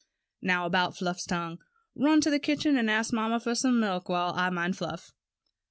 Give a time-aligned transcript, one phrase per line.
[0.41, 1.59] "Now about Fluff's tongue.
[1.93, 5.13] Run to the kitchen and ask mamma for some milk, while I mind Fluff."